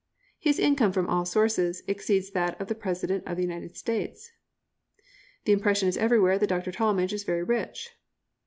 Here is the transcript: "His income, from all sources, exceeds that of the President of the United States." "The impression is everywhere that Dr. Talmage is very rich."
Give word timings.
"His 0.39 0.57
income, 0.57 0.91
from 0.93 1.07
all 1.07 1.25
sources, 1.25 1.83
exceeds 1.87 2.31
that 2.31 2.59
of 2.59 2.67
the 2.69 2.73
President 2.73 3.23
of 3.27 3.35
the 3.37 3.43
United 3.43 3.77
States." 3.77 4.31
"The 5.45 5.51
impression 5.53 5.87
is 5.87 5.95
everywhere 5.95 6.39
that 6.39 6.49
Dr. 6.49 6.71
Talmage 6.71 7.13
is 7.13 7.23
very 7.23 7.43
rich." 7.43 7.91